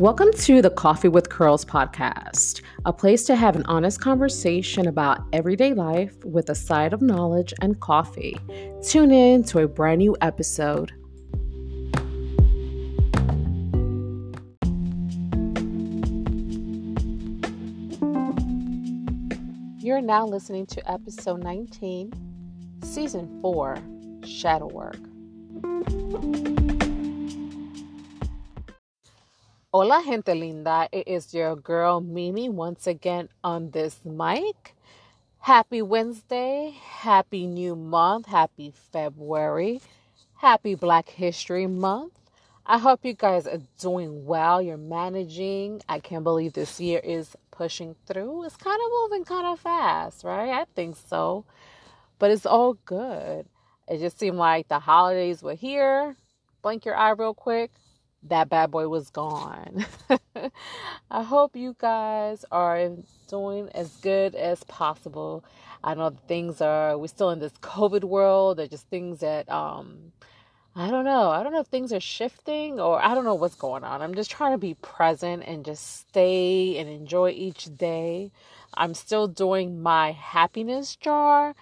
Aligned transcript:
Welcome 0.00 0.32
to 0.32 0.62
the 0.62 0.70
Coffee 0.70 1.08
with 1.08 1.28
Curls 1.28 1.62
podcast, 1.62 2.62
a 2.86 2.92
place 2.92 3.24
to 3.24 3.36
have 3.36 3.54
an 3.54 3.66
honest 3.66 4.00
conversation 4.00 4.88
about 4.88 5.26
everyday 5.34 5.74
life 5.74 6.24
with 6.24 6.48
a 6.48 6.54
side 6.54 6.94
of 6.94 7.02
knowledge 7.02 7.52
and 7.60 7.78
coffee. 7.80 8.40
Tune 8.82 9.10
in 9.10 9.44
to 9.44 9.58
a 9.58 9.68
brand 9.68 9.98
new 9.98 10.16
episode. 10.22 10.92
You're 19.84 20.00
now 20.00 20.24
listening 20.24 20.64
to 20.68 20.90
episode 20.90 21.44
19, 21.44 22.14
season 22.84 23.38
4 23.42 23.76
Shadow 24.24 24.68
Work. 24.68 24.96
Hola, 29.72 30.02
gente 30.04 30.34
linda. 30.34 30.88
It 30.90 31.06
is 31.06 31.32
your 31.32 31.54
girl 31.54 32.00
Mimi 32.00 32.48
once 32.48 32.88
again 32.88 33.28
on 33.44 33.70
this 33.70 34.04
mic. 34.04 34.74
Happy 35.38 35.80
Wednesday. 35.80 36.74
Happy 36.82 37.46
new 37.46 37.76
month. 37.76 38.26
Happy 38.26 38.72
February. 38.90 39.80
Happy 40.38 40.74
Black 40.74 41.08
History 41.08 41.68
Month. 41.68 42.18
I 42.66 42.78
hope 42.78 43.04
you 43.04 43.14
guys 43.14 43.46
are 43.46 43.62
doing 43.78 44.26
well. 44.26 44.60
You're 44.60 44.76
managing. 44.76 45.82
I 45.88 46.00
can't 46.00 46.24
believe 46.24 46.54
this 46.54 46.80
year 46.80 46.98
is 46.98 47.36
pushing 47.52 47.94
through. 48.06 48.46
It's 48.46 48.56
kind 48.56 48.80
of 48.84 48.90
moving 49.02 49.24
kind 49.24 49.46
of 49.46 49.60
fast, 49.60 50.24
right? 50.24 50.50
I 50.50 50.64
think 50.74 50.96
so. 50.96 51.44
But 52.18 52.32
it's 52.32 52.44
all 52.44 52.74
good. 52.86 53.46
It 53.86 53.98
just 54.00 54.18
seemed 54.18 54.36
like 54.36 54.66
the 54.66 54.80
holidays 54.80 55.44
were 55.44 55.54
here. 55.54 56.16
Blink 56.60 56.84
your 56.84 56.96
eye 56.96 57.10
real 57.10 57.34
quick 57.34 57.70
that 58.24 58.48
bad 58.48 58.70
boy 58.70 58.88
was 58.88 59.10
gone. 59.10 59.86
I 61.10 61.22
hope 61.22 61.56
you 61.56 61.74
guys 61.78 62.44
are 62.52 62.90
doing 63.28 63.68
as 63.74 63.96
good 63.96 64.34
as 64.34 64.62
possible. 64.64 65.44
I 65.82 65.94
know 65.94 66.10
things 66.28 66.60
are 66.60 66.98
we're 66.98 67.08
still 67.08 67.30
in 67.30 67.38
this 67.38 67.52
COVID 67.62 68.04
world. 68.04 68.58
They're 68.58 68.68
just 68.68 68.88
things 68.88 69.20
that 69.20 69.50
um 69.50 70.12
I 70.76 70.88
don't 70.90 71.04
know. 71.04 71.30
I 71.30 71.42
don't 71.42 71.52
know 71.52 71.60
if 71.60 71.66
things 71.66 71.92
are 71.92 72.00
shifting 72.00 72.78
or 72.78 73.02
I 73.04 73.14
don't 73.14 73.24
know 73.24 73.34
what's 73.34 73.56
going 73.56 73.82
on. 73.82 74.02
I'm 74.02 74.14
just 74.14 74.30
trying 74.30 74.52
to 74.52 74.58
be 74.58 74.74
present 74.74 75.42
and 75.46 75.64
just 75.64 76.00
stay 76.00 76.78
and 76.78 76.88
enjoy 76.88 77.30
each 77.30 77.76
day. 77.76 78.30
I'm 78.74 78.94
still 78.94 79.26
doing 79.26 79.82
my 79.82 80.12
happiness 80.12 80.94
jar, 80.94 81.54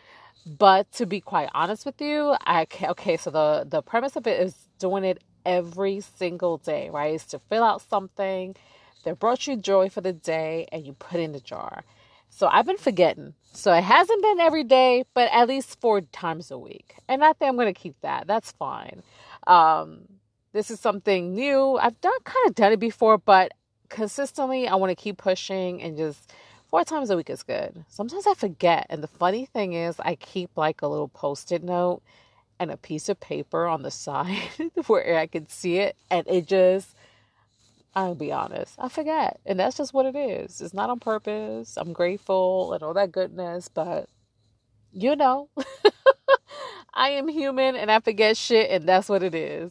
but 0.45 0.93
to 0.93 1.07
be 1.07 1.21
quite 1.21 1.49
honest 1.55 1.87
with 1.87 2.01
you, 2.01 2.37
I 2.47 2.67
okay, 2.83 3.17
so 3.17 3.31
the 3.31 3.65
the 3.67 3.83
premise 3.83 4.17
of 4.17 4.27
it 4.27 4.41
is 4.41 4.55
doing 4.79 5.05
it 5.05 5.23
every 5.45 6.01
single 6.01 6.59
day, 6.59 6.91
right? 6.91 7.15
Is 7.15 7.27
to 7.27 7.39
fill 7.39 7.65
out 7.65 7.83
something 7.83 8.57
that 9.05 9.19
brought 9.19 9.47
you 9.47 9.57
joy 9.57 9.89
for 9.89 10.01
the 10.01 10.13
day 10.13 10.69
and 10.73 10.87
you 10.87 10.93
put 10.95 11.21
in 11.21 11.33
the 11.33 11.41
jar. 11.41 11.85
So 12.31 12.47
I've 12.49 12.67
been 12.67 12.77
forgetting. 12.77 13.35
So 13.53 13.73
it 13.73 13.83
hasn't 13.85 14.23
been 14.23 14.41
every 14.41 14.65
day, 14.65 15.05
but 15.15 15.31
at 15.33 15.49
least 15.49 15.81
four 15.81 16.03
times 16.03 16.51
a 16.51 16.59
week. 16.59 16.95
And 17.09 17.25
I 17.25 17.33
think 17.33 17.49
I'm 17.49 17.57
going 17.57 17.73
to 17.73 17.81
keep 17.81 18.01
that. 18.03 18.27
That's 18.27 18.53
fine. 18.53 19.03
Um, 19.47 20.03
this 20.53 20.71
is 20.71 20.81
something 20.81 21.35
new. 21.35 21.77
I've 21.77 22.01
done 22.01 22.13
kind 22.25 22.47
of 22.47 22.55
done 22.55 22.73
it 22.73 22.81
before, 22.81 23.19
but 23.19 23.53
consistently 23.89 24.69
I 24.69 24.75
want 24.75 24.91
to 24.91 24.97
keep 25.03 25.19
pushing 25.19 25.83
and 25.83 25.97
just 25.97 26.33
four 26.69 26.85
times 26.85 27.11
a 27.11 27.17
week 27.17 27.31
is 27.31 27.43
good. 27.43 27.85
Sometimes 27.89 28.27
I 28.27 28.35
forget. 28.35 28.87
And 28.91 29.03
the 29.03 29.09
funny 29.09 29.47
thing 29.47 29.73
is, 29.73 29.97
I 30.01 30.15
keep 30.17 30.51
like 30.57 30.83
a 30.83 30.87
little 30.87 31.09
post 31.09 31.53
it 31.53 31.63
note 31.63 32.03
and 32.61 32.71
a 32.71 32.77
piece 32.77 33.09
of 33.09 33.21
paper 33.21 33.67
on 33.67 33.83
the 33.83 33.91
side 33.93 34.39
where 34.87 35.19
I 35.19 35.27
could 35.27 35.51
see 35.51 35.79
it. 35.79 35.97
And 36.11 36.27
it 36.29 36.47
just, 36.47 36.95
I'll 37.95 38.15
be 38.15 38.33
honest, 38.33 38.75
I 38.79 38.89
forget. 38.89 39.41
And 39.47 39.59
that's 39.61 39.77
just 39.77 39.95
what 39.95 40.07
it 40.07 40.17
is. 40.17 40.61
It's 40.61 40.75
not 40.75 40.91
on 40.91 41.01
purpose. 41.01 41.77
I'm 41.77 41.93
grateful 41.93 42.73
and 42.73 42.83
all 42.83 42.95
that 42.95 43.13
goodness, 43.13 43.69
but 43.69 44.09
you 44.93 45.17
know, 45.17 45.49
I 46.95 47.11
am 47.11 47.29
human 47.29 47.77
and 47.77 47.91
I 47.91 48.01
forget 48.01 48.37
shit, 48.37 48.71
and 48.71 48.89
that's 48.89 49.09
what 49.09 49.23
it 49.23 49.35
is. 49.35 49.71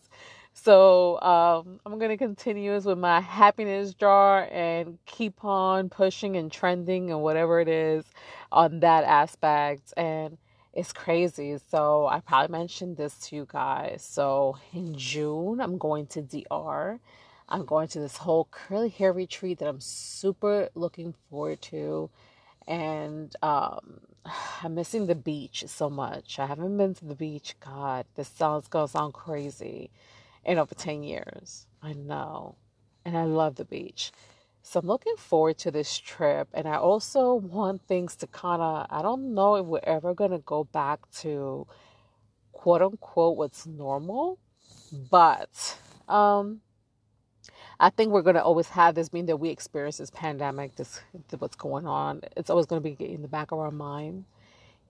So 0.54 1.20
um, 1.22 1.80
I'm 1.86 2.00
gonna 2.00 2.18
continue 2.18 2.74
with 2.74 2.98
my 2.98 3.22
happiness 3.22 3.94
jar 3.94 4.48
and 4.52 4.98
keep 5.06 5.44
on 5.44 5.90
pushing 5.90 6.36
and 6.36 6.52
trending 6.52 7.12
and 7.12 7.22
whatever 7.22 7.60
it 7.60 7.68
is 7.68 8.06
on 8.52 8.80
that 8.82 9.04
aspect. 9.04 9.94
And 9.98 10.38
it's 10.78 10.94
crazy. 10.94 11.58
So 11.72 12.06
I 12.08 12.20
probably 12.20 12.56
mentioned 12.56 12.98
this 12.98 13.18
to 13.28 13.36
you 13.36 13.48
guys. 13.52 14.08
So 14.08 14.58
in 14.72 14.96
June, 14.96 15.60
I'm 15.60 15.80
going 15.80 16.06
to 16.08 16.22
DR. 16.22 17.00
I'm 17.50 17.66
going 17.66 17.88
to 17.90 18.00
this 18.00 18.18
whole 18.18 18.48
curly 18.52 18.90
hair 18.90 19.12
retreat 19.12 19.58
that 19.58 19.68
I'm 19.68 19.82
super 19.82 20.70
looking 20.76 21.16
forward 21.30 21.64
to. 21.64 22.12
And 22.68 23.36
um, 23.42 24.02
I'm 24.64 24.76
missing 24.76 25.08
the 25.08 25.16
beach 25.16 25.64
so 25.68 25.90
much. 25.90 26.38
I 26.38 26.46
haven't 26.46 26.78
been 26.78 26.94
to 26.94 27.06
the 27.06 27.16
beach. 27.16 27.56
God, 27.60 28.06
this 28.14 28.28
sounds 28.28 28.68
gonna 28.68 28.88
sound 28.88 29.14
crazy 29.16 29.90
in 30.46 30.60
over 30.60 30.76
10 30.76 31.02
years. 31.02 31.66
I 31.82 31.94
know. 31.94 32.56
And 33.04 33.18
I 33.18 33.24
love 33.24 33.56
the 33.56 33.66
beach. 33.66 34.12
So 34.68 34.82
I'm 34.82 34.86
looking 34.88 35.16
forward 35.16 35.58
to 35.60 35.72
this 35.72 35.98
trip. 35.98 36.50
And 36.54 36.68
I 36.68 36.76
also 36.76 37.36
want 37.36 37.84
things 37.88 38.18
to 38.18 38.28
kind 38.28 38.62
of, 38.62 38.86
I 38.90 39.02
don't 39.02 39.34
know 39.34 39.56
if 39.56 39.66
we're 39.66 39.80
ever 39.84 40.14
going 40.14 40.32
to 40.32 40.40
go 40.40 40.66
back 40.66 41.10
to 41.20 41.66
quote 42.52 42.82
unquote 42.82 43.38
what's 43.38 43.66
normal, 43.66 44.40
but 45.10 45.78
um, 46.10 46.60
I 47.80 47.90
think 47.92 48.12
we're 48.12 48.22
going 48.22 48.36
to 48.36 48.44
always 48.44 48.68
have 48.68 48.94
this 48.94 49.08
being 49.08 49.28
that 49.28 49.38
we 49.38 49.52
experience 49.52 50.00
this 50.00 50.10
pandemic, 50.10 50.76
this 50.76 51.00
what's 51.40 51.56
going 51.56 51.88
on. 51.88 52.20
It's 52.36 52.50
always 52.50 52.66
going 52.66 52.84
to 52.84 52.90
be 52.90 53.14
in 53.14 53.22
the 53.22 53.30
back 53.30 53.54
of 53.54 53.60
our 53.60 53.72
mind. 53.72 54.26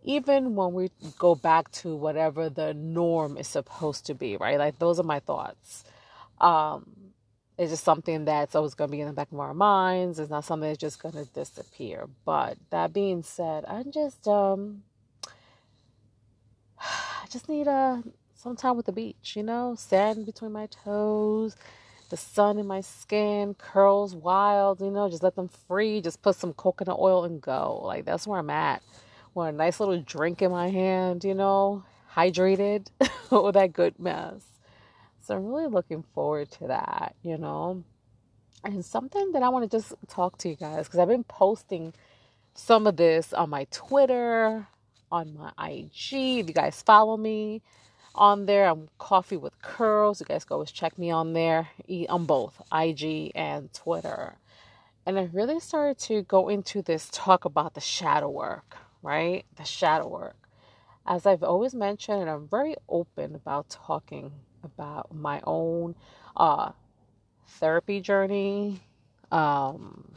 Even 0.04 0.56
when 0.56 0.74
we 0.74 0.90
go 1.20 1.36
back 1.36 1.70
to 1.74 1.96
whatever 1.96 2.50
the 2.50 2.74
norm 2.74 3.38
is 3.38 3.48
supposed 3.48 4.08
to 4.08 4.16
be, 4.16 4.38
right? 4.38 4.58
Like 4.58 4.80
those 4.80 5.00
are 5.00 5.04
my 5.04 5.20
thoughts. 5.20 5.84
Um, 6.42 7.07
it's 7.58 7.72
just 7.72 7.84
something 7.84 8.26
that's 8.26 8.56
always 8.56 8.76
going 8.76 8.90
to 8.90 8.96
be 8.96 9.02
in 9.02 9.08
the 9.08 9.14
back 9.14 9.32
of 9.32 9.40
our 9.40 9.54
minds. 9.54 10.20
It's 10.20 10.30
not 10.30 10.46
something 10.46 10.70
that's 10.70 10.80
just 10.80 11.02
going 11.02 11.16
to 11.16 11.26
disappear. 11.26 12.08
But 12.24 12.58
that 12.70 12.94
being 12.94 13.24
said, 13.24 13.66
I'm 13.68 13.92
just 13.92 14.28
um, 14.28 14.84
I 16.80 17.26
just 17.32 17.50
need 17.50 17.68
a 17.68 17.72
uh, 17.72 18.02
some 18.36 18.56
time 18.56 18.78
with 18.78 18.86
the 18.86 18.92
beach. 18.92 19.34
You 19.36 19.44
know, 19.44 19.76
sand 19.76 20.26
between 20.26 20.52
my 20.52 20.68
toes, 20.68 21.56
the 22.10 22.18
sun 22.18 22.60
in 22.60 22.68
my 22.68 22.82
skin, 22.82 23.56
curls 23.56 24.16
wild. 24.16 24.80
You 24.80 24.92
know, 24.92 25.10
just 25.10 25.24
let 25.24 25.36
them 25.36 25.50
free. 25.68 26.02
Just 26.02 26.22
put 26.22 26.36
some 26.36 26.54
coconut 26.54 27.00
oil 27.00 27.26
and 27.26 27.42
go. 27.42 27.82
Like 27.84 28.06
that's 28.06 28.28
where 28.28 28.40
I'm 28.40 28.52
at. 28.52 28.84
Want 29.34 29.54
a 29.56 29.58
nice 29.58 29.80
little 29.80 30.00
drink 30.02 30.44
in 30.44 30.52
my 30.52 30.70
hand. 30.70 31.24
You 31.24 31.34
know, 31.34 31.84
hydrated 32.16 32.88
with 33.32 33.56
that 33.56 33.74
good 33.74 34.00
mess. 34.00 34.57
So 35.28 35.36
I'm 35.36 35.46
really 35.48 35.68
looking 35.68 36.06
forward 36.14 36.50
to 36.52 36.68
that, 36.68 37.14
you 37.22 37.38
know. 37.38 37.84
And 38.64 38.86
something 38.86 39.34
that 39.34 39.44
I 39.44 39.50
want 39.50 39.70
to 39.70 39.78
just 39.78 39.94
talk 40.08 40.38
to 40.38 40.50
you 40.50 40.56
guys 40.56 40.86
because 40.86 41.02
I've 41.02 41.10
been 41.10 41.26
posting 41.26 41.94
some 42.54 42.88
of 42.88 42.96
this 42.96 43.34
on 43.34 43.50
my 43.50 43.68
Twitter, 43.70 44.66
on 45.12 45.38
my 45.38 45.52
IG. 45.70 46.14
If 46.14 46.48
you 46.48 46.54
guys 46.54 46.82
follow 46.82 47.18
me 47.18 47.62
on 48.16 48.46
there, 48.46 48.70
I'm 48.70 48.88
Coffee 49.00 49.36
with 49.36 49.62
Curls. 49.62 50.22
You 50.22 50.26
guys 50.26 50.46
go 50.46 50.56
always 50.56 50.72
check 50.72 50.98
me 50.98 51.12
on 51.12 51.34
there 51.34 51.68
on 52.08 52.26
both 52.26 52.62
IG 52.72 53.34
and 53.36 53.72
Twitter. 53.74 54.38
And 55.06 55.20
I 55.20 55.30
really 55.34 55.60
started 55.60 55.98
to 56.06 56.22
go 56.22 56.48
into 56.48 56.82
this 56.82 57.10
talk 57.12 57.44
about 57.44 57.74
the 57.74 57.82
shadow 57.82 58.30
work, 58.30 58.78
right? 59.04 59.44
The 59.58 59.66
shadow 59.66 60.08
work. 60.08 60.38
As 61.06 61.26
I've 61.26 61.44
always 61.44 61.76
mentioned, 61.76 62.22
and 62.22 62.30
I'm 62.30 62.48
very 62.48 62.76
open 62.88 63.36
about 63.36 63.68
talking 63.70 64.32
about 64.76 65.14
my 65.16 65.42
own 65.46 65.96
uh, 66.36 66.72
therapy 67.48 68.02
journey, 68.02 68.82
um, 69.32 70.14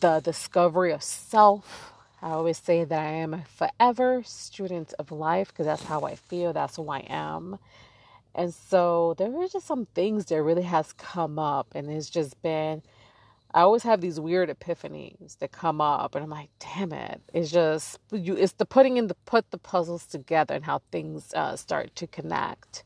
the 0.00 0.20
discovery 0.20 0.92
of 0.92 1.02
self. 1.02 1.92
I 2.22 2.30
always 2.30 2.58
say 2.58 2.84
that 2.84 3.00
I 3.00 3.12
am 3.12 3.34
a 3.34 3.44
forever 3.44 4.22
student 4.24 4.94
of 4.98 5.12
life 5.12 5.48
because 5.48 5.66
that's 5.66 5.84
how 5.84 6.02
I 6.02 6.14
feel, 6.16 6.52
that's 6.52 6.76
who 6.76 6.88
I 6.90 7.00
am. 7.08 7.58
And 8.34 8.54
so 8.54 9.14
there 9.18 9.34
are 9.40 9.48
just 9.48 9.66
some 9.66 9.86
things 9.94 10.26
that 10.26 10.42
really 10.42 10.62
has 10.62 10.92
come 10.94 11.38
up 11.38 11.68
and 11.74 11.90
it's 11.90 12.10
just 12.10 12.40
been 12.42 12.82
I 13.54 13.62
always 13.62 13.82
have 13.82 14.00
these 14.00 14.18
weird 14.18 14.48
epiphanies 14.48 15.38
that 15.38 15.52
come 15.52 15.80
up 15.80 16.14
and 16.14 16.24
I'm 16.24 16.30
like, 16.30 16.50
damn 16.58 16.92
it. 16.92 17.20
It's 17.34 17.50
just 17.50 17.98
you 18.10 18.34
it's 18.34 18.54
the 18.54 18.64
putting 18.64 18.96
in 18.96 19.08
the 19.08 19.14
put 19.26 19.50
the 19.50 19.58
puzzles 19.58 20.06
together 20.06 20.54
and 20.54 20.64
how 20.64 20.80
things 20.90 21.34
uh, 21.34 21.56
start 21.56 21.94
to 21.96 22.06
connect. 22.06 22.84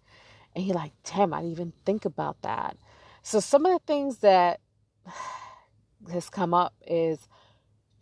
And 0.54 0.64
you're 0.66 0.74
like, 0.74 0.92
damn, 1.04 1.32
I 1.34 1.38
didn't 1.38 1.52
even 1.52 1.72
think 1.84 2.04
about 2.04 2.42
that. 2.42 2.76
So 3.22 3.40
some 3.40 3.66
of 3.66 3.72
the 3.72 3.86
things 3.86 4.18
that 4.18 4.60
has 6.12 6.30
come 6.30 6.54
up 6.54 6.74
is 6.86 7.28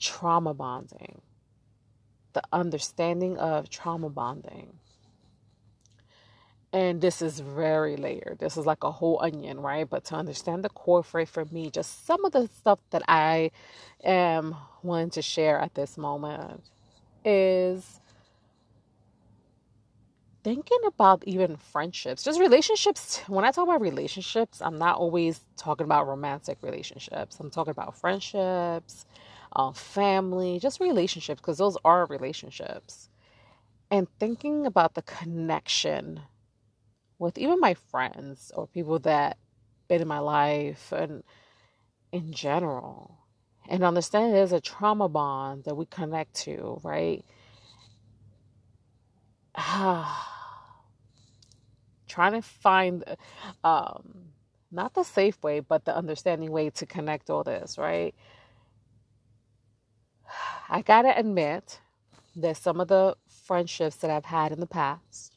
trauma 0.00 0.54
bonding. 0.54 1.20
The 2.32 2.42
understanding 2.52 3.36
of 3.38 3.68
trauma 3.68 4.08
bonding. 4.10 4.78
And 6.74 7.00
this 7.00 7.22
is 7.22 7.38
very 7.38 7.96
layered. 7.96 8.38
This 8.40 8.56
is 8.56 8.66
like 8.66 8.82
a 8.82 8.90
whole 8.90 9.20
onion, 9.22 9.60
right? 9.60 9.88
But 9.88 10.04
to 10.06 10.16
understand 10.16 10.64
the 10.64 10.68
core 10.68 11.04
phrase 11.04 11.30
for 11.30 11.44
me, 11.44 11.70
just 11.70 12.04
some 12.04 12.24
of 12.24 12.32
the 12.32 12.48
stuff 12.48 12.80
that 12.90 13.02
I 13.06 13.52
am 14.02 14.56
wanting 14.82 15.10
to 15.10 15.22
share 15.22 15.60
at 15.60 15.76
this 15.76 15.96
moment 15.96 16.64
is 17.24 18.00
thinking 20.42 20.80
about 20.84 21.22
even 21.26 21.56
friendships, 21.56 22.24
just 22.24 22.40
relationships. 22.40 23.22
When 23.28 23.44
I 23.44 23.52
talk 23.52 23.68
about 23.68 23.80
relationships, 23.80 24.60
I'm 24.60 24.76
not 24.76 24.96
always 24.96 25.42
talking 25.56 25.84
about 25.84 26.08
romantic 26.08 26.58
relationships. 26.60 27.38
I'm 27.38 27.50
talking 27.50 27.70
about 27.70 27.96
friendships, 27.96 29.06
uh, 29.54 29.70
family, 29.70 30.58
just 30.58 30.80
relationships, 30.80 31.40
because 31.40 31.58
those 31.58 31.76
are 31.84 32.04
relationships. 32.06 33.10
And 33.92 34.08
thinking 34.18 34.66
about 34.66 34.94
the 34.94 35.02
connection 35.02 36.22
with 37.24 37.38
even 37.38 37.58
my 37.58 37.72
friends 37.72 38.52
or 38.54 38.66
people 38.66 38.98
that 38.98 39.38
been 39.88 40.02
in 40.02 40.08
my 40.08 40.18
life 40.18 40.92
and 40.92 41.24
in 42.12 42.32
general. 42.32 43.18
And 43.66 43.82
understanding 43.82 44.32
there's 44.32 44.52
a 44.52 44.60
trauma 44.60 45.08
bond 45.08 45.64
that 45.64 45.74
we 45.74 45.86
connect 45.86 46.34
to 46.44 46.80
right? 46.84 47.24
Trying 52.06 52.32
to 52.32 52.42
find 52.42 53.04
um 53.64 54.26
not 54.70 54.92
the 54.92 55.02
safe 55.02 55.42
way 55.42 55.60
but 55.60 55.86
the 55.86 55.96
understanding 55.96 56.50
way 56.50 56.68
to 56.70 56.84
connect 56.84 57.30
all 57.30 57.42
this 57.42 57.78
right? 57.78 58.14
I 60.68 60.82
gotta 60.82 61.18
admit 61.18 61.80
that 62.36 62.58
some 62.58 62.80
of 62.80 62.88
the 62.88 63.16
friendships 63.46 63.96
that 63.96 64.10
i've 64.10 64.24
had 64.24 64.50
in 64.50 64.58
the 64.58 64.66
past 64.66 65.33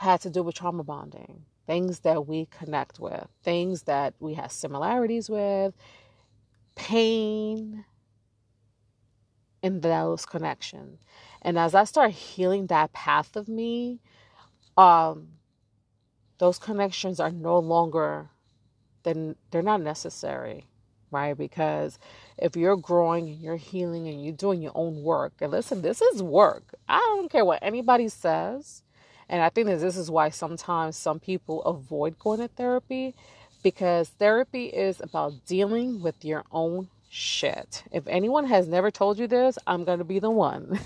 had 0.00 0.20
to 0.22 0.30
do 0.30 0.42
with 0.42 0.54
trauma 0.56 0.84
bonding, 0.84 1.44
things 1.66 2.00
that 2.00 2.26
we 2.26 2.46
connect 2.46 2.98
with, 2.98 3.26
things 3.42 3.84
that 3.84 4.14
we 4.20 4.34
have 4.34 4.52
similarities 4.52 5.30
with, 5.30 5.74
pain 6.74 7.84
in 9.62 9.80
those 9.80 10.26
connections. 10.26 11.00
And 11.42 11.58
as 11.58 11.74
I 11.74 11.84
start 11.84 12.12
healing 12.12 12.66
that 12.68 12.92
path 12.92 13.36
of 13.36 13.48
me, 13.48 14.00
um, 14.76 15.28
those 16.38 16.58
connections 16.58 17.20
are 17.20 17.30
no 17.30 17.58
longer 17.58 18.30
then 19.02 19.36
they're 19.50 19.62
not 19.62 19.80
necessary, 19.82 20.66
right? 21.10 21.36
Because 21.36 21.98
if 22.38 22.56
you're 22.56 22.76
growing 22.76 23.28
and 23.28 23.40
you're 23.40 23.56
healing 23.56 24.08
and 24.08 24.22
you're 24.24 24.34
doing 24.34 24.62
your 24.62 24.72
own 24.74 25.02
work, 25.02 25.34
and 25.40 25.52
listen, 25.52 25.82
this 25.82 26.02
is 26.02 26.22
work. 26.22 26.74
I 26.88 26.98
don't 26.98 27.30
care 27.30 27.44
what 27.44 27.60
anybody 27.62 28.08
says. 28.08 28.82
And 29.30 29.40
I 29.42 29.48
think 29.48 29.68
that 29.68 29.78
this 29.78 29.96
is 29.96 30.10
why 30.10 30.30
sometimes 30.30 30.96
some 30.96 31.20
people 31.20 31.62
avoid 31.62 32.18
going 32.18 32.40
to 32.40 32.48
therapy 32.48 33.14
because 33.62 34.08
therapy 34.08 34.66
is 34.66 35.00
about 35.00 35.46
dealing 35.46 36.02
with 36.02 36.24
your 36.24 36.42
own 36.50 36.88
shit. 37.08 37.84
If 37.92 38.08
anyone 38.08 38.46
has 38.46 38.66
never 38.66 38.90
told 38.90 39.20
you 39.20 39.28
this, 39.28 39.56
I'm 39.68 39.84
going 39.84 39.98
to 39.98 40.04
be 40.04 40.18
the 40.18 40.30
one. 40.30 40.80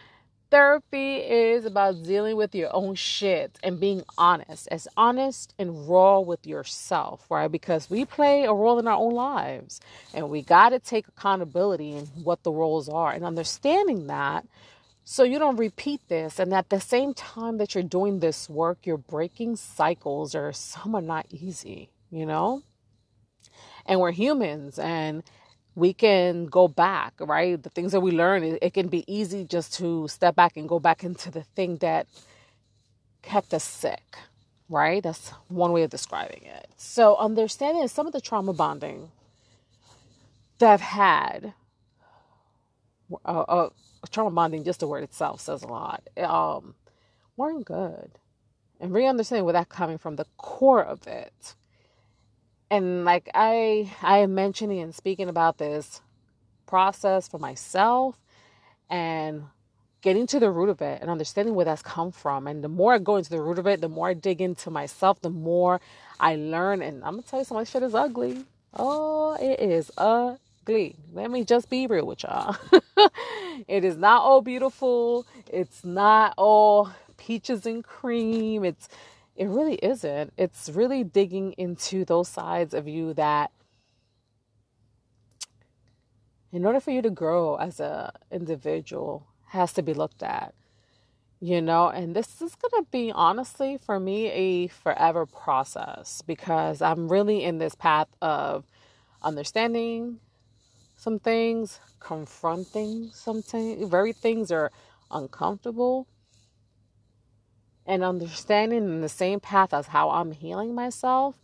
therapy 0.50 1.16
is 1.16 1.64
about 1.64 2.02
dealing 2.02 2.36
with 2.36 2.54
your 2.54 2.68
own 2.76 2.96
shit 2.96 3.58
and 3.62 3.80
being 3.80 4.02
honest, 4.18 4.68
as 4.70 4.86
honest 4.98 5.54
and 5.58 5.88
raw 5.88 6.20
with 6.20 6.46
yourself, 6.46 7.24
right? 7.30 7.50
Because 7.50 7.88
we 7.88 8.04
play 8.04 8.44
a 8.44 8.52
role 8.52 8.78
in 8.78 8.86
our 8.86 8.98
own 8.98 9.14
lives 9.14 9.80
and 10.12 10.28
we 10.28 10.42
got 10.42 10.68
to 10.68 10.78
take 10.78 11.08
accountability 11.08 11.92
in 11.92 12.04
what 12.22 12.42
the 12.42 12.52
roles 12.52 12.90
are 12.90 13.12
and 13.12 13.24
understanding 13.24 14.06
that 14.08 14.44
so 15.08 15.22
you 15.22 15.38
don't 15.38 15.56
repeat 15.56 16.00
this. 16.08 16.40
And 16.40 16.52
at 16.52 16.68
the 16.68 16.80
same 16.80 17.14
time 17.14 17.58
that 17.58 17.74
you're 17.74 17.84
doing 17.84 18.18
this 18.18 18.50
work, 18.50 18.78
you're 18.82 18.98
breaking 18.98 19.54
cycles 19.54 20.34
or 20.34 20.52
some 20.52 20.96
are 20.96 21.00
not 21.00 21.26
easy, 21.30 21.90
you 22.10 22.26
know? 22.26 22.62
And 23.86 24.00
we're 24.00 24.10
humans 24.10 24.80
and 24.80 25.22
we 25.76 25.92
can 25.92 26.46
go 26.46 26.66
back, 26.66 27.14
right? 27.20 27.62
The 27.62 27.70
things 27.70 27.92
that 27.92 28.00
we 28.00 28.10
learn, 28.10 28.42
it, 28.42 28.58
it 28.60 28.74
can 28.74 28.88
be 28.88 29.04
easy 29.06 29.44
just 29.44 29.74
to 29.74 30.08
step 30.08 30.34
back 30.34 30.56
and 30.56 30.68
go 30.68 30.80
back 30.80 31.04
into 31.04 31.30
the 31.30 31.44
thing 31.44 31.76
that 31.76 32.08
kept 33.22 33.54
us 33.54 33.62
sick, 33.62 34.16
right? 34.68 35.04
That's 35.04 35.28
one 35.46 35.70
way 35.70 35.84
of 35.84 35.90
describing 35.90 36.42
it. 36.42 36.66
So 36.76 37.14
understanding 37.14 37.86
some 37.86 38.08
of 38.08 38.12
the 38.12 38.20
trauma 38.20 38.52
bonding 38.52 39.12
that 40.58 40.72
I've 40.72 40.80
had 40.80 41.54
uh, 43.24 43.40
uh, 43.42 43.68
trauma 44.10 44.30
bonding, 44.32 44.64
just 44.64 44.80
the 44.80 44.88
word 44.88 45.04
itself 45.04 45.40
says 45.40 45.62
a 45.62 45.68
lot, 45.68 46.08
um, 46.18 46.74
weren't 47.36 47.66
good. 47.66 48.12
And 48.80 48.92
really 48.92 49.08
understanding 49.08 49.44
where 49.44 49.54
that 49.54 49.68
coming 49.70 49.98
from, 49.98 50.16
the 50.16 50.26
core 50.38 50.84
of 50.84 51.06
it. 51.06 51.56
And 52.70 53.04
like 53.04 53.28
I 53.34 53.92
I 54.02 54.18
am 54.18 54.34
mentioning 54.34 54.80
and 54.80 54.94
speaking 54.94 55.28
about 55.28 55.58
this 55.58 56.02
process 56.66 57.28
for 57.28 57.38
myself 57.38 58.16
and 58.90 59.44
getting 60.02 60.26
to 60.28 60.40
the 60.40 60.50
root 60.50 60.68
of 60.68 60.82
it 60.82 61.00
and 61.02 61.10
understanding 61.10 61.54
where 61.54 61.64
that's 61.64 61.82
come 61.82 62.12
from. 62.12 62.46
And 62.46 62.62
the 62.64 62.68
more 62.68 62.94
I 62.94 62.98
go 62.98 63.16
into 63.16 63.30
the 63.30 63.40
root 63.40 63.58
of 63.58 63.66
it, 63.66 63.80
the 63.80 63.88
more 63.88 64.08
I 64.08 64.14
dig 64.14 64.40
into 64.40 64.70
myself, 64.70 65.20
the 65.20 65.30
more 65.30 65.80
I 66.20 66.36
learn. 66.36 66.82
And 66.82 67.04
I'm 67.04 67.12
gonna 67.14 67.22
tell 67.22 67.40
you, 67.40 67.44
some 67.44 67.56
of 67.56 67.68
shit 67.68 67.82
is 67.82 67.94
ugly. 67.94 68.44
Oh, 68.74 69.36
it 69.40 69.60
is 69.60 69.90
ugly. 69.98 70.96
Let 71.14 71.30
me 71.30 71.44
just 71.44 71.70
be 71.70 71.86
real 71.86 72.06
with 72.06 72.22
y'all. 72.24 72.56
it 73.68 73.84
is 73.84 73.96
not 73.96 74.22
all 74.22 74.42
beautiful. 74.42 75.26
It's 75.52 75.84
not 75.84 76.34
all 76.36 76.90
peaches 77.16 77.66
and 77.66 77.82
cream. 77.84 78.64
It's 78.64 78.88
it 79.34 79.48
really 79.48 79.74
isn't. 79.76 80.32
It's 80.36 80.70
really 80.70 81.04
digging 81.04 81.52
into 81.52 82.04
those 82.04 82.28
sides 82.28 82.72
of 82.72 82.88
you 82.88 83.12
that 83.14 83.50
in 86.52 86.64
order 86.64 86.80
for 86.80 86.90
you 86.90 87.02
to 87.02 87.10
grow 87.10 87.56
as 87.56 87.80
a 87.80 88.12
individual 88.30 89.26
has 89.48 89.72
to 89.74 89.82
be 89.82 89.92
looked 89.92 90.22
at 90.22 90.54
you 91.40 91.60
know 91.60 91.88
and 91.88 92.16
this 92.16 92.40
is 92.40 92.54
going 92.54 92.82
to 92.82 92.90
be 92.90 93.12
honestly 93.12 93.78
for 93.84 94.00
me 94.00 94.28
a 94.28 94.66
forever 94.68 95.26
process 95.26 96.22
because 96.26 96.80
i'm 96.80 97.08
really 97.08 97.44
in 97.44 97.58
this 97.58 97.74
path 97.74 98.08
of 98.22 98.64
understanding 99.22 100.18
some 100.96 101.18
things, 101.18 101.80
confronting 102.00 103.10
some 103.12 103.42
things, 103.42 103.88
very 103.88 104.12
things 104.12 104.50
are 104.50 104.72
uncomfortable, 105.10 106.08
and 107.86 108.02
understanding 108.02 108.84
in 108.84 109.00
the 109.02 109.08
same 109.08 109.38
path 109.38 109.72
as 109.72 109.86
how 109.86 110.10
I'm 110.10 110.32
healing 110.32 110.74
myself. 110.74 111.36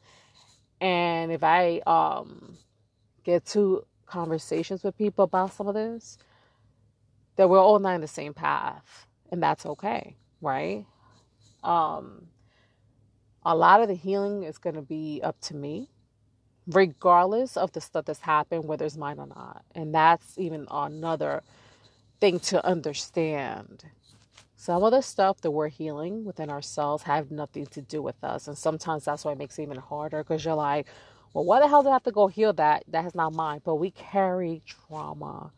And 0.80 1.30
if 1.30 1.44
I 1.44 1.80
um, 1.86 2.56
get 3.22 3.46
to 3.46 3.86
conversations 4.06 4.82
with 4.82 4.98
people 4.98 5.24
about 5.24 5.52
some 5.52 5.68
of 5.68 5.74
this, 5.74 6.18
that 7.36 7.48
we're 7.48 7.60
all 7.60 7.78
not 7.78 7.94
in 7.94 8.00
the 8.00 8.08
same 8.08 8.34
path, 8.34 9.06
and 9.30 9.42
that's 9.42 9.64
okay, 9.64 10.16
right? 10.40 10.84
Um, 11.62 12.26
a 13.44 13.54
lot 13.54 13.80
of 13.80 13.88
the 13.88 13.94
healing 13.94 14.42
is 14.42 14.58
going 14.58 14.76
to 14.76 14.82
be 14.82 15.20
up 15.22 15.40
to 15.42 15.54
me 15.54 15.91
regardless 16.66 17.56
of 17.56 17.72
the 17.72 17.80
stuff 17.80 18.04
that's 18.06 18.20
happened, 18.20 18.64
whether 18.64 18.84
it's 18.84 18.96
mine 18.96 19.18
or 19.18 19.26
not. 19.26 19.64
And 19.74 19.94
that's 19.94 20.38
even 20.38 20.66
another 20.70 21.42
thing 22.20 22.40
to 22.40 22.64
understand. 22.64 23.84
Some 24.56 24.84
of 24.84 24.92
the 24.92 25.02
stuff 25.02 25.40
that 25.40 25.50
we're 25.50 25.68
healing 25.68 26.24
within 26.24 26.50
ourselves 26.50 27.04
have 27.04 27.30
nothing 27.32 27.66
to 27.66 27.82
do 27.82 28.00
with 28.00 28.22
us. 28.22 28.46
And 28.48 28.56
sometimes 28.56 29.04
that's 29.04 29.24
why 29.24 29.32
it 29.32 29.38
makes 29.38 29.58
it 29.58 29.62
even 29.64 29.78
harder 29.78 30.22
because 30.22 30.44
you're 30.44 30.54
like, 30.54 30.86
well, 31.34 31.44
why 31.44 31.60
the 31.60 31.68
hell 31.68 31.82
do 31.82 31.88
I 31.88 31.94
have 31.94 32.04
to 32.04 32.12
go 32.12 32.28
heal 32.28 32.52
that? 32.54 32.84
That 32.88 33.06
is 33.06 33.14
not 33.14 33.34
mine. 33.34 33.62
But 33.64 33.76
we 33.76 33.90
carry 33.90 34.62
trauma. 34.66 35.50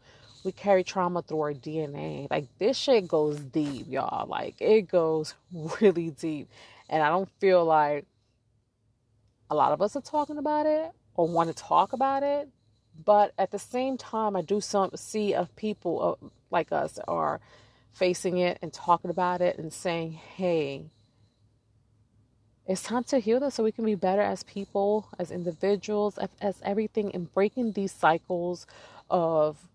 We 0.45 0.53
carry 0.53 0.85
trauma 0.85 1.23
through 1.23 1.41
our 1.41 1.53
DNA. 1.55 2.29
Like 2.31 2.47
this 2.59 2.79
shit 2.79 3.09
goes 3.09 3.41
deep, 3.41 3.87
y'all. 3.91 4.27
Like 4.29 4.57
it 4.61 4.89
goes 4.89 5.35
really 5.81 6.11
deep. 6.11 6.49
And 6.89 7.03
I 7.03 7.09
don't 7.11 7.29
feel 7.41 7.65
like 7.65 8.07
a 9.51 9.55
lot 9.55 9.73
of 9.73 9.83
us 9.83 9.97
are 9.97 10.03
talking 10.03 10.39
about 10.39 10.67
it 10.67 10.93
or 11.15 11.29
want 11.29 11.49
to 11.49 11.55
talk 11.55 11.93
about 11.93 12.23
it. 12.23 12.49
But 13.05 13.33
at 13.39 13.51
the 13.51 13.59
same 13.59 13.97
time, 13.97 14.37
I 14.37 14.43
do 14.43 14.61
some 14.61 14.91
see 14.97 15.35
of 15.35 15.55
people 15.57 16.19
like 16.51 16.73
us 16.73 16.99
are 17.09 17.41
facing 17.93 18.39
it 18.39 18.59
and 18.63 18.73
talking 18.73 19.11
about 19.11 19.41
it 19.41 19.59
and 19.59 19.73
saying, 19.73 20.13
"Hey, 20.13 20.91
it's 22.67 22.83
time 22.83 23.05
to 23.05 23.19
heal 23.19 23.41
this 23.41 23.55
so 23.57 23.65
we 23.65 23.73
can 23.73 23.85
be 23.85 23.95
better 23.97 24.23
as 24.23 24.43
people, 24.45 25.09
as 25.19 25.31
individuals, 25.31 26.19
as, 26.19 26.31
as 26.41 26.63
everything, 26.63 27.13
and 27.15 27.33
breaking 27.33 27.73
these 27.73 27.93
cycles 27.93 28.67
of 29.11 29.69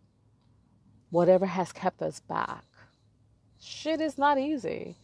whatever 1.10 1.46
has 1.46 1.72
kept 1.72 2.02
us 2.02 2.20
back." 2.22 2.64
Shit 3.60 4.00
is 4.02 4.18
not 4.18 4.38
easy, 4.38 4.96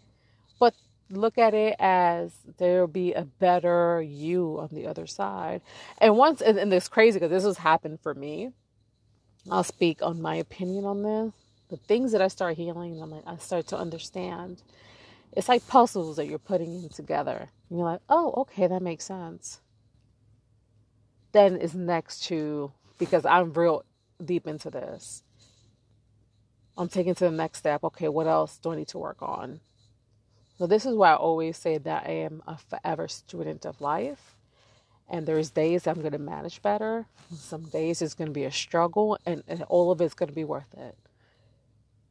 but 0.59 0.73
look 1.09 1.37
at 1.37 1.53
it 1.53 1.75
as 1.79 2.33
there'll 2.57 2.87
be 2.87 3.13
a 3.13 3.23
better 3.23 4.01
you 4.01 4.57
on 4.59 4.69
the 4.71 4.87
other 4.87 5.07
side. 5.07 5.61
And 5.99 6.17
once, 6.17 6.41
and, 6.41 6.57
and 6.57 6.73
it's 6.73 6.87
crazy 6.87 7.19
because 7.19 7.31
this 7.31 7.43
has 7.43 7.57
happened 7.59 7.99
for 8.01 8.13
me. 8.13 8.51
I'll 9.49 9.63
speak 9.63 10.01
on 10.01 10.21
my 10.21 10.35
opinion 10.35 10.85
on 10.85 11.03
this. 11.03 11.33
The 11.69 11.77
things 11.77 12.11
that 12.11 12.21
I 12.21 12.27
start 12.27 12.57
healing, 12.57 12.99
I'm 13.01 13.11
like, 13.11 13.23
I 13.27 13.37
start 13.37 13.67
to 13.67 13.77
understand 13.77 14.61
it's 15.35 15.49
like 15.49 15.67
puzzles 15.67 16.15
that 16.15 16.27
you're 16.27 16.39
putting 16.39 16.83
in 16.83 16.89
together. 16.89 17.49
And 17.69 17.79
you're 17.79 17.87
like, 17.87 18.01
oh, 18.09 18.33
okay, 18.37 18.67
that 18.67 18.81
makes 18.81 19.05
sense. 19.05 19.59
Then 21.33 21.57
it's 21.61 21.73
next 21.73 22.23
to, 22.25 22.71
because 22.97 23.25
I'm 23.25 23.51
real 23.51 23.83
deep 24.23 24.47
into 24.47 24.69
this, 24.69 25.23
I'm 26.77 26.87
taking 26.87 27.15
to 27.15 27.25
the 27.25 27.31
next 27.31 27.59
step. 27.59 27.83
Okay, 27.83 28.07
what 28.07 28.27
else 28.27 28.57
do 28.57 28.71
I 28.71 28.77
need 28.77 28.87
to 28.89 28.97
work 28.97 29.21
on? 29.21 29.59
So, 30.57 30.67
this 30.67 30.85
is 30.85 30.95
why 30.95 31.11
I 31.11 31.15
always 31.15 31.57
say 31.57 31.77
that 31.79 32.05
I 32.07 32.11
am 32.11 32.43
a 32.47 32.57
forever 32.57 33.07
student 33.07 33.65
of 33.65 33.81
life. 33.81 34.35
And 35.09 35.25
there's 35.27 35.51
days 35.51 35.87
I'm 35.87 36.01
going 36.01 36.13
to 36.13 36.19
manage 36.19 36.61
better. 36.61 37.05
Some 37.35 37.63
days 37.65 38.01
it's 38.01 38.15
going 38.15 38.29
to 38.29 38.33
be 38.33 38.45
a 38.45 38.51
struggle, 38.51 39.17
and, 39.25 39.43
and 39.47 39.63
all 39.63 39.91
of 39.91 40.01
it's 40.01 40.15
going 40.15 40.29
to 40.29 40.35
be 40.35 40.45
worth 40.45 40.73
it 40.75 40.97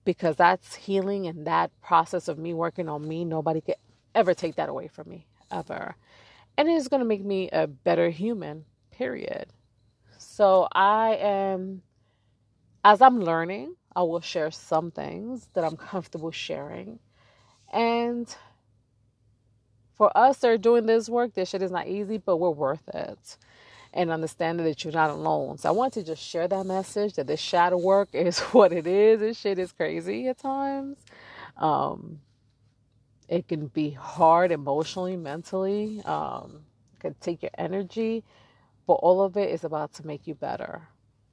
because 0.04 0.36
that's 0.36 0.74
healing 0.74 1.26
and 1.26 1.46
that 1.46 1.70
process 1.82 2.28
of 2.28 2.38
me 2.38 2.54
working 2.54 2.88
on 2.88 3.06
me, 3.06 3.24
nobody 3.24 3.60
could 3.60 3.76
ever 4.14 4.34
take 4.34 4.56
that 4.56 4.68
away 4.68 4.88
from 4.88 5.08
me, 5.08 5.26
ever. 5.50 5.96
And 6.56 6.68
it 6.68 6.72
is 6.72 6.88
going 6.88 7.00
to 7.00 7.06
make 7.06 7.24
me 7.24 7.48
a 7.52 7.66
better 7.66 8.10
human, 8.10 8.64
period. 8.90 9.46
So 10.18 10.68
I 10.72 11.16
am, 11.16 11.82
as 12.84 13.00
I'm 13.02 13.20
learning, 13.20 13.76
I 13.96 14.02
will 14.02 14.20
share 14.20 14.50
some 14.50 14.90
things 14.90 15.48
that 15.54 15.64
I'm 15.64 15.76
comfortable 15.78 16.30
sharing. 16.30 16.98
And 17.74 18.34
for 19.96 20.16
us 20.16 20.38
that 20.38 20.48
are 20.50 20.58
doing 20.58 20.86
this 20.86 21.08
work, 21.08 21.34
this 21.34 21.50
shit 21.50 21.62
is 21.62 21.72
not 21.72 21.88
easy, 21.88 22.18
but 22.18 22.38
we're 22.38 22.50
worth 22.50 22.88
it 22.94 23.36
and 23.94 24.10
understanding 24.10 24.66
that 24.66 24.84
you're 24.84 24.92
not 24.92 25.10
alone. 25.10 25.58
So 25.58 25.68
I 25.68 25.72
want 25.72 25.94
to 25.94 26.04
just 26.04 26.22
share 26.22 26.48
that 26.48 26.66
message 26.66 27.14
that 27.14 27.26
this 27.28 27.40
shadow 27.40 27.78
work 27.78 28.10
is 28.14 28.40
what 28.40 28.72
it 28.72 28.86
is. 28.86 29.20
This 29.20 29.38
shit 29.38 29.58
is 29.58 29.72
crazy 29.72 30.28
at 30.28 30.38
times. 30.38 30.98
Um, 31.56 32.20
it 33.28 33.48
can 33.48 33.68
be 33.68 33.90
hard 33.90 34.52
emotionally, 34.52 35.16
mentally. 35.16 36.02
Um, 36.04 36.62
it 36.94 37.00
can 37.00 37.14
take 37.20 37.42
your 37.42 37.52
energy, 37.58 38.24
but 38.86 38.94
all 38.94 39.22
of 39.22 39.36
it 39.36 39.50
is 39.50 39.64
about 39.64 39.94
to 39.94 40.06
make 40.06 40.26
you 40.26 40.34
better. 40.34 40.88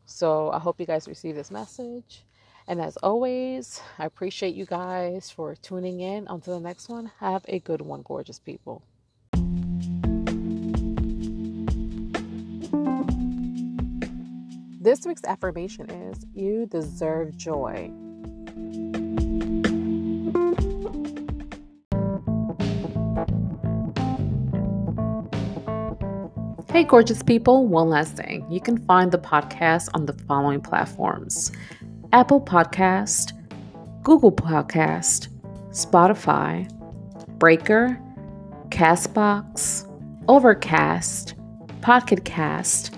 So 0.05 0.51
I 0.51 0.59
hope 0.59 0.79
you 0.79 0.85
guys 0.85 1.07
receive 1.07 1.35
this 1.35 1.51
message. 1.51 2.25
And 2.71 2.79
as 2.79 2.95
always, 3.03 3.81
I 3.99 4.05
appreciate 4.05 4.55
you 4.55 4.65
guys 4.65 5.29
for 5.29 5.55
tuning 5.55 5.99
in. 5.99 6.25
Until 6.29 6.57
the 6.57 6.63
next 6.63 6.87
one, 6.87 7.11
have 7.19 7.43
a 7.49 7.59
good 7.59 7.81
one, 7.81 8.01
gorgeous 8.01 8.39
people. 8.39 8.81
This 14.79 15.05
week's 15.05 15.25
affirmation 15.25 15.89
is 15.89 16.25
You 16.33 16.65
deserve 16.65 17.35
joy. 17.35 17.91
Hey, 26.71 26.85
gorgeous 26.85 27.21
people, 27.21 27.67
one 27.67 27.89
last 27.89 28.15
thing. 28.15 28.49
You 28.49 28.61
can 28.61 28.77
find 28.77 29.11
the 29.11 29.19
podcast 29.19 29.89
on 29.93 30.05
the 30.05 30.13
following 30.13 30.61
platforms 30.61 31.51
Apple 32.13 32.41
Podcast, 32.41 33.31
Google 34.03 34.33
Podcast, 34.33 35.29
Spotify, 35.69 36.69
Breaker, 37.39 37.97
Castbox, 38.67 39.87
Overcast, 40.27 41.35
Pocket 41.81 42.25
Cast, 42.25 42.90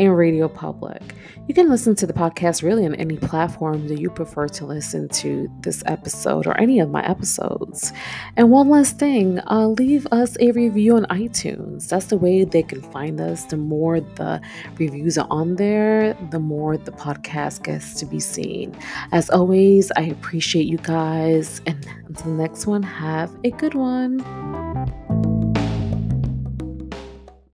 and 0.00 0.16
Radio 0.16 0.48
Public. 0.48 1.02
You 1.46 1.54
can 1.54 1.68
listen 1.68 1.94
to 1.96 2.06
the 2.06 2.12
podcast 2.12 2.62
really 2.62 2.86
on 2.86 2.94
any 2.94 3.16
platform 3.16 3.86
that 3.88 4.00
you 4.00 4.08
prefer 4.08 4.48
to 4.48 4.64
listen 4.64 5.08
to 5.08 5.50
this 5.60 5.82
episode 5.84 6.46
or 6.46 6.58
any 6.58 6.80
of 6.80 6.90
my 6.90 7.04
episodes. 7.04 7.92
And 8.36 8.50
one 8.50 8.70
last 8.70 8.98
thing, 8.98 9.40
uh, 9.50 9.68
leave 9.68 10.06
us 10.10 10.38
a 10.40 10.52
review 10.52 10.96
on 10.96 11.04
iTunes. 11.06 11.88
That's 11.88 12.06
the 12.06 12.16
way 12.16 12.44
they 12.44 12.62
can 12.62 12.80
find 12.80 13.20
us. 13.20 13.44
The 13.44 13.58
more 13.58 14.00
the 14.00 14.40
reviews 14.78 15.18
are 15.18 15.26
on 15.30 15.56
there, 15.56 16.14
the 16.30 16.40
more 16.40 16.78
the 16.78 16.92
podcast 16.92 17.64
gets 17.64 17.94
to 18.00 18.06
be 18.06 18.20
seen. 18.20 18.74
As 19.12 19.28
always, 19.28 19.92
I 19.96 20.02
appreciate 20.02 20.66
you 20.66 20.78
guys. 20.78 21.60
And 21.66 21.86
until 22.06 22.36
the 22.36 22.42
next 22.42 22.66
one, 22.66 22.82
have 22.82 23.36
a 23.44 23.50
good 23.50 23.74
one. 23.74 25.29